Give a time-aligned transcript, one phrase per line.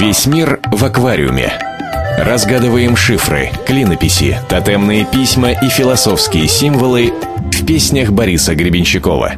[0.00, 1.52] Весь мир в аквариуме.
[2.16, 7.12] Разгадываем шифры, клинописи, тотемные письма и философские символы
[7.52, 9.32] в песнях Бориса Гребенщикова.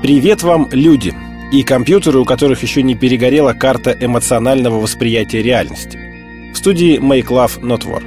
[0.00, 1.12] Привет вам, люди!
[1.52, 5.98] И компьютеры, у которых еще не перегорела карта эмоционального восприятия реальности.
[6.54, 8.02] В студии Make Love Not War.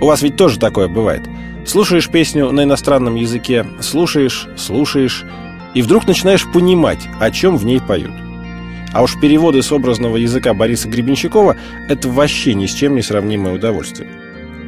[0.00, 1.22] У вас ведь тоже такое бывает.
[1.66, 5.24] Слушаешь песню на иностранном языке, слушаешь, слушаешь,
[5.74, 8.12] и вдруг начинаешь понимать, о чем в ней поют.
[8.92, 11.56] А уж переводы с образного языка Бориса Гребенщикова–
[11.88, 14.10] это вообще ни с чем не сравнимое удовольствие.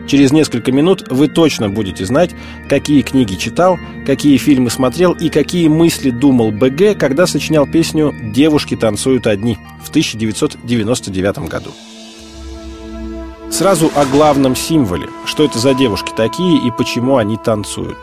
[0.06, 2.30] Через несколько минут вы точно будете знать,
[2.68, 8.76] какие книги читал, какие фильмы смотрел и какие мысли думал БГ, когда сочинял песню «Девушки
[8.76, 11.70] танцуют одни» в 1999 году.
[13.50, 15.08] Сразу о главном символе.
[15.24, 17.98] Что это за девушки такие и почему они танцуют.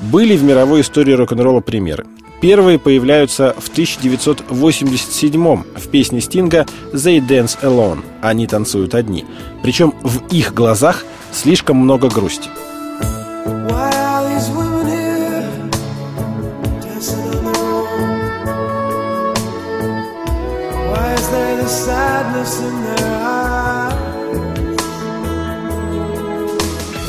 [0.00, 2.06] Были в мировой истории рок-н-ролла примеры.
[2.40, 9.24] Первые появляются в 1987 в песне Стинга «They Dance Alone» «Они танцуют одни».
[9.62, 12.50] Причем в их глазах слишком много грусти.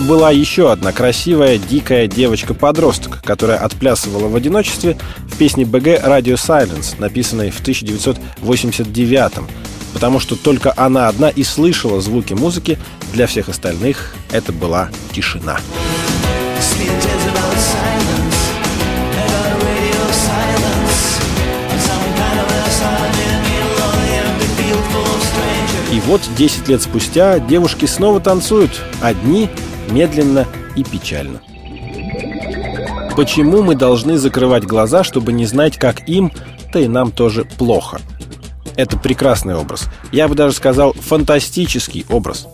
[0.03, 6.95] Была еще одна красивая, дикая девочка-подросток, которая отплясывала в одиночестве в песне БГ «Radio Silence»,
[6.99, 9.33] написанной в 1989
[9.93, 12.79] потому что только она одна и слышала звуки музыки,
[13.13, 15.59] для всех остальных это была тишина.
[25.91, 29.47] И вот 10 лет спустя девушки снова танцуют, одни
[29.89, 31.41] медленно и печально.
[33.15, 36.31] Почему мы должны закрывать глаза, чтобы не знать, как им,
[36.73, 38.01] да и нам тоже плохо?
[38.75, 39.87] Это прекрасный образ.
[40.11, 42.47] Я бы даже сказал, фантастический образ.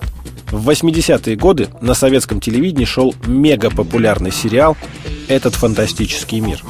[0.51, 4.75] В 80-е годы на советском телевидении шел мега популярный сериал
[5.27, 6.63] «Этот фантастический мир».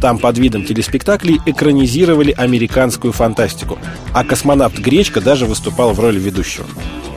[0.00, 3.78] Там под видом телеспектаклей экранизировали американскую фантастику,
[4.12, 6.66] а космонавт Гречка даже выступал в роли ведущего.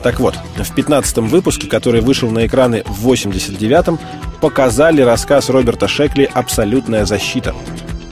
[0.02, 4.00] Так вот, в 15-м выпуске, который вышел на экраны в 89-м,
[4.40, 7.54] показали рассказ Роберта Шекли «Абсолютная защита».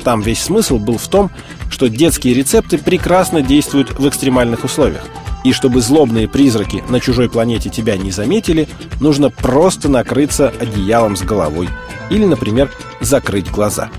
[0.04, 1.30] Там весь смысл был в том,
[1.68, 5.04] что детские рецепты прекрасно действуют в экстремальных условиях.
[5.42, 8.68] И чтобы злобные призраки на чужой планете тебя не заметили,
[9.00, 11.68] нужно просто накрыться одеялом с головой.
[12.10, 12.70] Или, например,
[13.00, 13.90] закрыть глаза.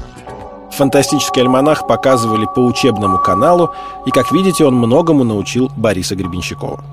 [0.82, 3.72] Фантастический альманах показывали по учебному каналу,
[4.08, 6.84] и, как видите, он многому научил Бориса Гребенщикова.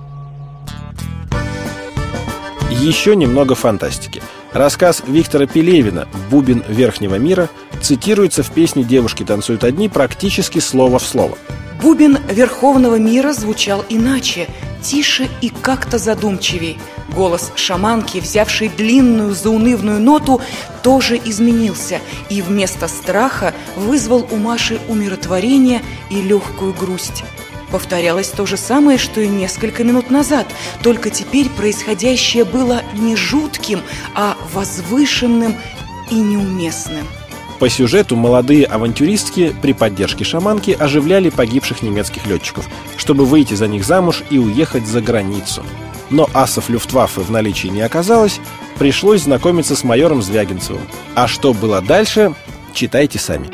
[2.71, 4.23] Еще немного фантастики.
[4.53, 7.49] Рассказ Виктора Пелевина «Бубен верхнего мира»
[7.81, 11.39] цитируется в песне «Девушки танцуют одни» практически слово в слово.
[11.81, 14.49] Бубен верховного мира звучал иначе,
[14.83, 16.79] тише и как-то задумчивей.
[17.15, 20.41] Голос шаманки, взявшей длинную заунывную ноту,
[20.83, 22.01] тоже изменился
[22.31, 27.25] и вместо страха вызвал у Маши умиротворение и легкую грусть.
[27.71, 30.47] Повторялось то же самое, что и несколько минут назад,
[30.83, 33.83] только теперь происходящее было не жутким,
[34.15, 35.55] а возвышенным
[36.11, 37.07] и неуместным.
[37.59, 43.85] По сюжету молодые авантюристки при поддержке шаманки оживляли погибших немецких летчиков, чтобы выйти за них
[43.85, 45.65] замуж и уехать за границу.
[46.11, 48.41] Но асов Люфтваффе в наличии не оказалось,
[48.79, 50.83] пришлось знакомиться с майором Звягинцевым.
[51.15, 52.35] А что было дальше,
[52.73, 53.51] читайте сами.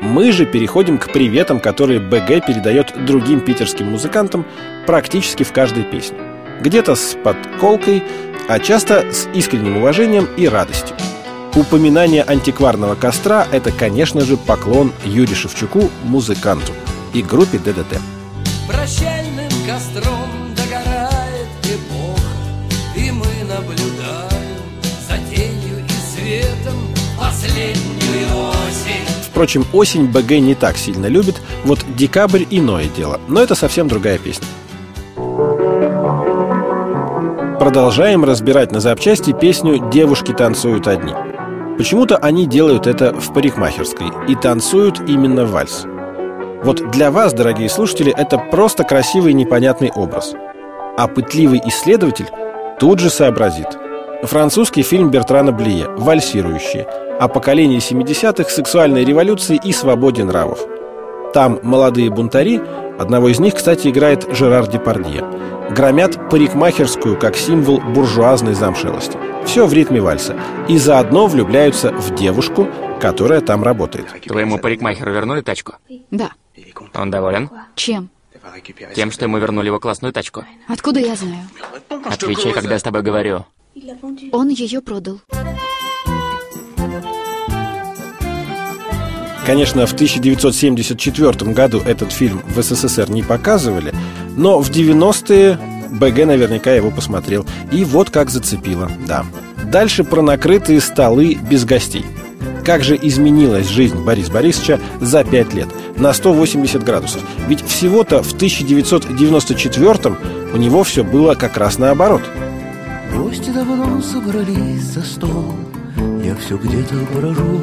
[0.00, 4.46] Мы же переходим к приветам, которые БГ передает другим питерским музыкантам
[4.86, 6.18] практически в каждой песне.
[6.60, 8.04] Где-то с подколкой,
[8.48, 10.96] а часто с искренним уважением и радостью.
[11.56, 16.72] Упоминание антикварного костра– это, конечно же, поклон Юрию Шевчуку, музыканту,
[17.14, 17.98] и группе ДДТ.
[18.68, 22.20] Прощальным костром догорает эпоха,
[22.94, 24.60] и мы наблюдаем
[25.08, 26.74] за тенью и светом
[27.18, 29.06] последнюю осень.
[29.30, 34.18] Впрочем, осень БГ не так сильно любит, вот декабрь иное дело, но это совсем другая
[34.18, 34.46] песня.
[37.58, 41.14] Продолжаем разбирать на запчасти песню «Девушки танцуют одни».
[41.76, 45.84] Почему-то они делают это в парикмахерской и танцуют именно вальс.
[46.64, 50.34] Вот для вас, дорогие слушатели, это просто красивый непонятный образ.
[50.96, 52.28] А пытливый исследователь
[52.80, 53.78] тут же сообразит.
[54.22, 56.86] Французский фильм Бертрана Блия «Вальсирующие»
[57.20, 60.60] о поколении 70-х, сексуальной революции и свободе нравов.
[61.34, 62.60] Там молодые бунтари,
[62.98, 65.24] одного из них, кстати, играет Жерар Депардье,
[65.70, 69.18] громят парикмахерскую как символ буржуазной замшелости.
[69.44, 70.36] Все в ритме вальса.
[70.68, 72.68] И заодно влюбляются в девушку,
[73.00, 74.06] которая там работает.
[74.22, 75.74] Твоему парикмахеру вернули тачку?
[76.10, 76.32] Да.
[76.94, 77.50] Он доволен?
[77.74, 78.10] Чем?
[78.94, 80.44] Тем, что мы вернули его классную тачку.
[80.68, 81.48] Откуда я знаю?
[82.04, 83.44] Отвечай, когда с тобой говорю.
[84.32, 85.20] Он ее продал.
[89.46, 93.94] Конечно, в 1974 году этот фильм в СССР не показывали,
[94.36, 95.58] но в 90-е
[95.90, 97.44] БГ наверняка его посмотрел.
[97.72, 99.24] И вот как зацепило, да.
[99.64, 102.04] Дальше про накрытые столы без гостей.
[102.64, 105.68] Как же изменилась жизнь Бориса Борисовича за пять лет?
[105.96, 107.22] На 180 градусов.
[107.48, 110.16] Ведь всего-то в 1994
[110.52, 112.22] у него все было как раз наоборот.
[113.14, 115.54] Гости давно собрались за стол
[116.22, 117.60] Я все где-то брожу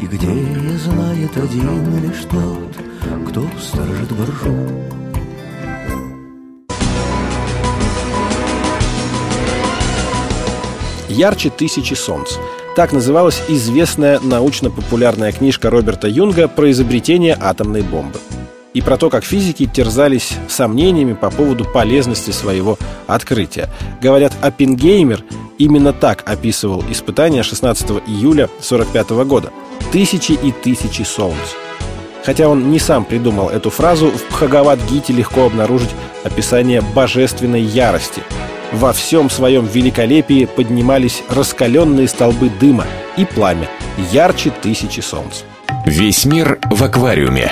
[0.00, 0.32] И где
[0.78, 4.95] знает один лишь тот Кто сторожит боржу
[11.16, 12.32] «Ярче тысячи солнц».
[12.76, 18.18] Так называлась известная научно-популярная книжка Роберта Юнга про изобретение атомной бомбы.
[18.74, 22.76] И про то, как физики терзались сомнениями по поводу полезности своего
[23.06, 23.70] открытия.
[24.02, 25.24] Говорят, Оппенгеймер
[25.56, 29.52] именно так описывал испытания 16 июля 1945 года.
[29.90, 31.54] Тысячи и тысячи солнц.
[32.26, 38.22] Хотя он не сам придумал эту фразу, в Бхагават-гите легко обнаружить описание божественной ярости–
[38.72, 42.86] во всем своем великолепии поднимались раскаленные столбы дыма
[43.16, 43.68] и пламя,
[44.12, 45.42] ярче тысячи солнц.
[45.84, 47.50] Весь мир в аквариуме.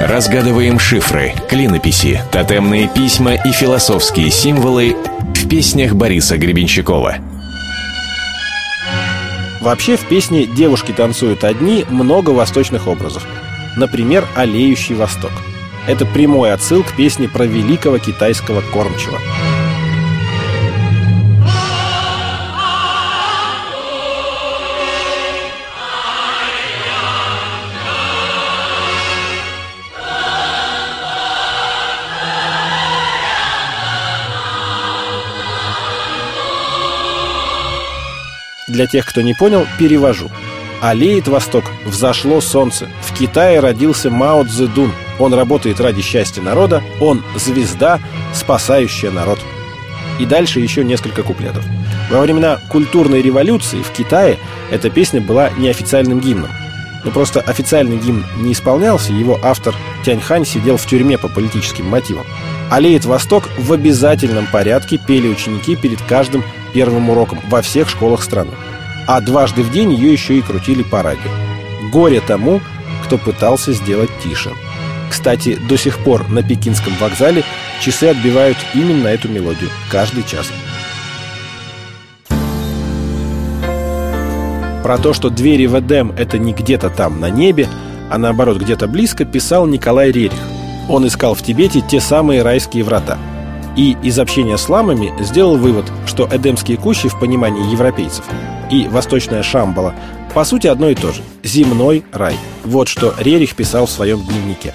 [0.00, 4.96] Разгадываем шифры, клинописи, тотемные письма и философские символы
[5.34, 7.16] в песнях Бориса Гребенщикова.
[9.60, 13.26] Вообще в песне «Девушки танцуют одни» много восточных образов.
[13.76, 15.32] Например, «Олеющий Восток».
[15.86, 19.18] Это прямой отсыл к песне про великого китайского кормчего–
[38.70, 40.30] Для тех, кто не понял, перевожу.
[40.80, 42.88] Аллеет Восток, взошло солнце.
[43.02, 44.92] В Китае родился Мао Цзэдун.
[45.18, 46.80] Он работает ради счастья народа.
[47.00, 47.98] Он звезда,
[48.32, 49.40] спасающая народ.
[50.20, 51.64] И дальше еще несколько куплетов.
[52.10, 54.38] Во времена культурной революции в Китае
[54.70, 56.50] эта песня была неофициальным гимном.
[57.04, 59.74] Но просто официальный гимн не исполнялся, его автор
[60.04, 62.26] Тяньхань сидел в тюрьме по политическим мотивам.
[62.70, 68.52] «Аллеет Восток» в обязательном порядке пели ученики перед каждым первым уроком во всех школах страны.
[69.06, 71.30] А дважды в день ее еще и крутили по радио.
[71.92, 72.60] Горе тому,
[73.04, 74.50] кто пытался сделать тише.
[75.10, 77.42] Кстати, до сих пор на Пекинском вокзале
[77.80, 80.50] часы отбивают именно эту мелодию каждый час.
[84.82, 87.68] Про то, что двери в Эдем— это не где-то там на небе,
[88.10, 90.40] а наоборот где-то близко, писал Николай Рерих.
[90.88, 93.18] Он искал в Тибете те самые райские врата.
[93.76, 98.24] И из общения с ламами сделал вывод, что эдемские кущи в понимании европейцев
[98.70, 99.94] и восточная Шамбала
[100.34, 102.36] по сути одно и то же– земной рай.
[102.64, 104.74] Вот что Рерих писал в своем дневнике.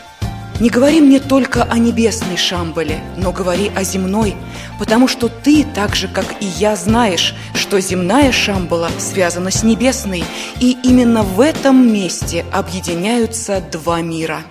[0.60, 4.36] Не говори мне только о небесной Шамбале, но говори о земной,
[4.80, 10.24] потому что ты, так же, как и я, знаешь, что земная Шамбала связана с небесной,
[10.62, 14.44] и именно в этом месте объединяются два мира.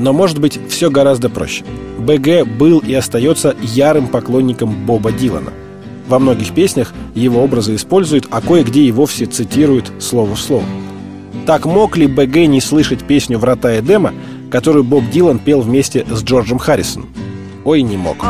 [0.00, 1.62] Но может быть все гораздо проще.
[1.98, 5.52] БГ был и остается ярым поклонником Боба Дилана.
[6.08, 10.64] Во многих песнях его образы используют, а кое-где и вовсе цитируют слово в слово.
[11.44, 14.14] Так мог ли БГ не слышать песню «Врата Эдема»,
[14.50, 17.10] которую Боб Дилан пел вместе с Джорджем Харрисоном.
[17.64, 18.24] Ой, не мог.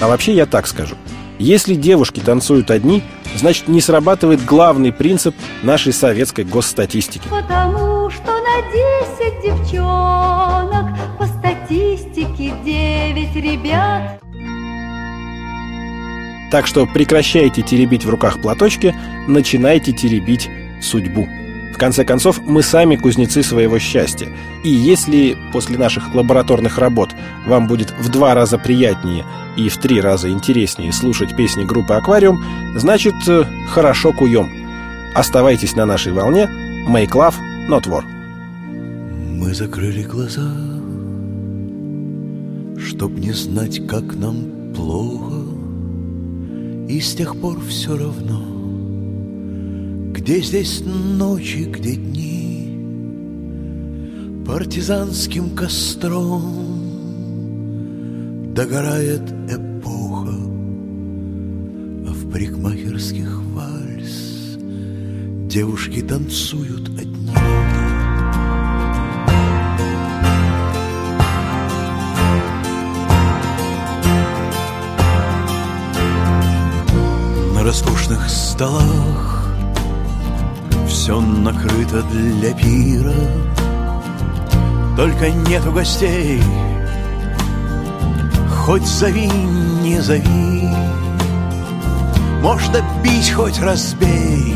[0.00, 0.96] А вообще я так скажу.
[1.38, 3.02] Если девушки танцуют одни,
[3.36, 7.28] значит не срабатывает главный принцип нашей советской госстатистики.
[7.28, 10.90] Потому что на 10 девчонок
[11.70, 14.20] статистике девять ребят.
[16.50, 18.94] Так что прекращайте теребить в руках платочки,
[19.28, 20.50] начинайте теребить
[20.82, 21.28] судьбу.
[21.80, 24.28] Конце концов, мы сами кузнецы своего счастья.
[24.62, 27.08] И если после наших лабораторных работ
[27.46, 29.24] вам будет в два раза приятнее
[29.56, 32.44] и в три раза интереснее слушать песни группы «Аквариум»,
[32.76, 34.50] значит, э, хорошо куем.
[35.14, 36.50] Оставайтесь на нашей волне.
[36.86, 38.02] Make love, not war.
[39.38, 40.52] Мы закрыли глаза
[42.78, 45.46] Чтоб не знать, как нам плохо
[46.90, 48.59] И с тех пор все равно
[50.12, 52.40] Где здесь ночи, где дни
[54.44, 56.42] Партизанским костром
[58.52, 60.34] догорает эпоха,
[62.06, 64.58] а в парикмахерских вальс
[65.48, 67.30] девушки танцуют одни.
[77.54, 79.29] На роскошных столах
[81.10, 83.12] все накрыто для пира,
[84.96, 86.40] только нету гостей—
[88.64, 89.26] Хоть зови,
[89.82, 90.68] не зови.
[92.40, 94.54] Можно бить, хоть разбей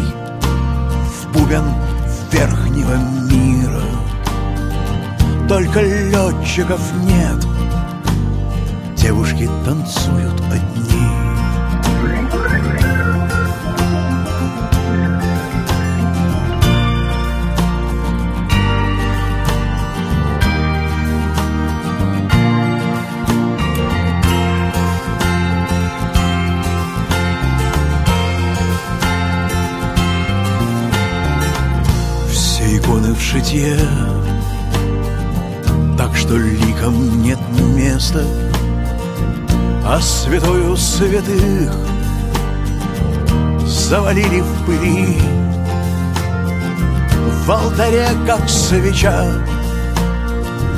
[1.17, 1.65] В бубен
[2.31, 2.95] верхнего
[3.29, 3.83] мира.
[5.49, 7.45] Только летчиков нет.
[8.97, 10.84] Девушки танцуют одни
[33.35, 33.77] шитье.
[35.99, 37.39] Так что ликом нет
[37.75, 38.25] места
[39.85, 41.73] А святою святых
[43.67, 45.19] Завалили в пыли.
[47.45, 49.25] В алтаре, как свеча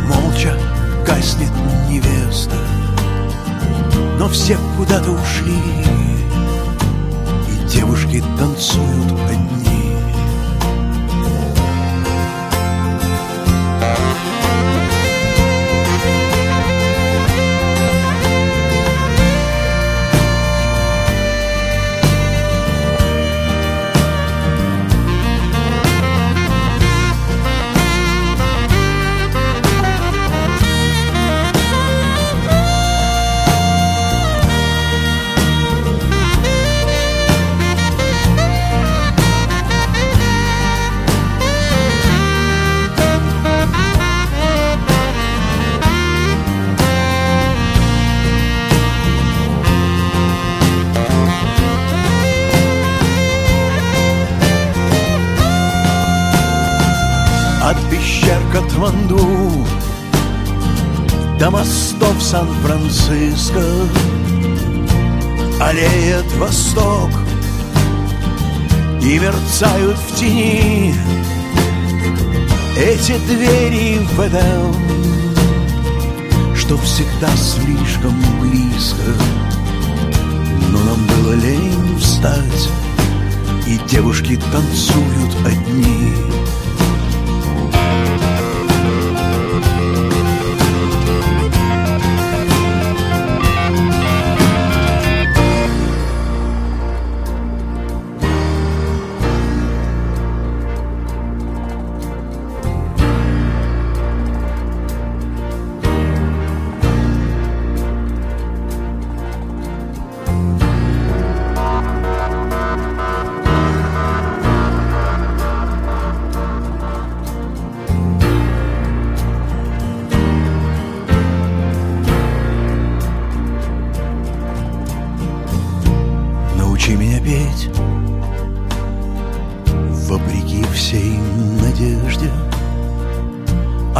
[0.06, 0.56] Молча
[1.06, 1.52] гаснет
[1.90, 2.56] невеста.
[4.18, 5.60] Но все куда-то ушли
[7.48, 9.75] И девушки танцуют одни
[58.76, 59.66] Катманду
[61.38, 63.62] До мостов Сан-Франциско
[65.58, 67.10] Аллеет восток
[69.00, 70.94] И мерцают в тени
[72.76, 74.74] Эти двери в Эдем
[76.54, 79.10] Что всегда слишком близко.
[80.70, 82.68] Но нам было лень встать
[83.66, 86.12] И девушки танцуют одни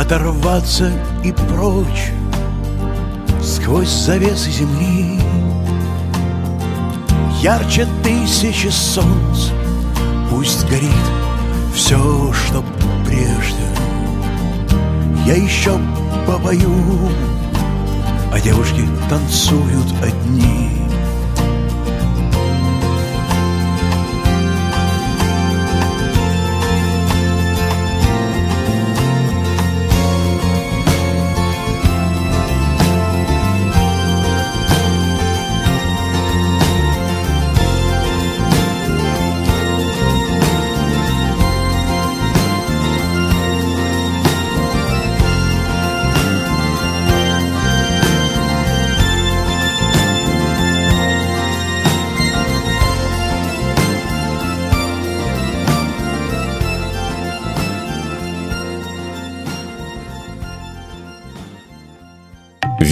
[0.07, 0.93] оторваться
[1.25, 2.13] и прочь
[3.43, 5.21] Сквозь завесы земли.
[7.41, 9.51] Ярче тысячи солнц
[10.31, 10.91] Пусть горит
[11.75, 12.65] все, что
[13.05, 13.67] прежде.
[15.27, 15.79] Я еще
[16.27, 16.71] попою
[18.33, 20.86] А девушки танцуют одни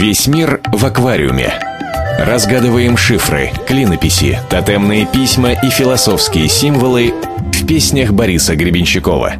[0.04, 1.54] Весь мир в аквариуме.
[2.18, 7.14] Разгадываем шифры, клинописи, тотемные письма и философские символы
[7.50, 9.32] в песнях Бориса Гребенщикова.